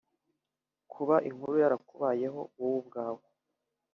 [0.91, 3.23] Kuba inkuru yarakubayeho wowe ubwawe